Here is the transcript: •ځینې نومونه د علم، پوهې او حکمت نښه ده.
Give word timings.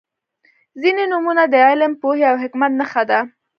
•ځینې 0.81 1.03
نومونه 1.11 1.43
د 1.53 1.55
علم، 1.69 1.91
پوهې 2.01 2.23
او 2.31 2.35
حکمت 2.43 2.71
نښه 2.79 3.03
ده. 3.09 3.19